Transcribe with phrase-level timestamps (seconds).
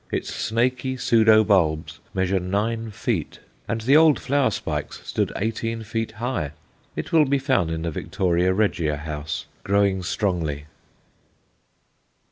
[0.11, 6.13] Its snakey pseudo bulbs measure nine feet, and the old flower spikes stood eighteen feet
[6.13, 6.53] high.
[6.95, 10.65] It will be found in the Victoria Regia house, growing strongly.